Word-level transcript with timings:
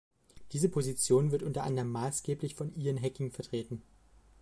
Diese 0.51 0.67
Position 0.67 1.31
wird 1.31 1.43
unter 1.43 1.61
anderem 1.63 1.91
maßgeblich 1.91 2.55
von 2.55 2.73
Ian 2.75 2.99
Hacking 2.99 3.29
vertreten. 3.29 3.83